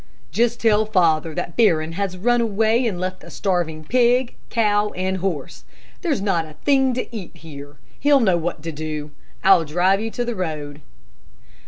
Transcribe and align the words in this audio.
"Just 0.31 0.59
tell 0.59 0.87
father 0.87 1.35
that 1.35 1.55
Barron 1.55 1.91
has 1.91 2.17
run 2.17 2.41
away 2.41 2.87
and 2.87 2.99
left 2.99 3.23
a 3.23 3.29
starving 3.29 3.83
pig, 3.83 4.33
cow, 4.49 4.89
and 4.95 5.17
horse. 5.17 5.63
There's 6.01 6.23
not 6.23 6.47
a 6.47 6.53
thing 6.65 6.95
to 6.95 7.15
eat 7.15 7.37
here. 7.37 7.77
He'll 7.99 8.19
know 8.19 8.37
what 8.37 8.63
to 8.63 8.71
do. 8.71 9.11
I'll 9.43 9.63
drive 9.63 10.01
you 10.01 10.09
to 10.09 10.25
the 10.25 10.33
road." 10.33 10.81